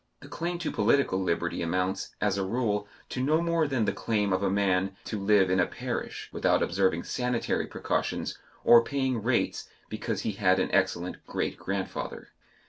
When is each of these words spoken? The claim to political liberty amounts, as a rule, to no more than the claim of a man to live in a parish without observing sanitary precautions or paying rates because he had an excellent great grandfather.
The 0.21 0.27
claim 0.27 0.57
to 0.57 0.71
political 0.71 1.21
liberty 1.21 1.61
amounts, 1.61 2.15
as 2.19 2.35
a 2.35 2.43
rule, 2.43 2.87
to 3.09 3.21
no 3.21 3.39
more 3.39 3.67
than 3.67 3.85
the 3.85 3.93
claim 3.93 4.33
of 4.33 4.41
a 4.41 4.49
man 4.49 4.95
to 5.03 5.19
live 5.23 5.51
in 5.51 5.59
a 5.59 5.67
parish 5.67 6.27
without 6.33 6.63
observing 6.63 7.03
sanitary 7.03 7.67
precautions 7.67 8.35
or 8.63 8.83
paying 8.83 9.21
rates 9.21 9.69
because 9.89 10.21
he 10.21 10.31
had 10.31 10.57
an 10.59 10.71
excellent 10.73 11.23
great 11.27 11.55
grandfather. 11.55 12.29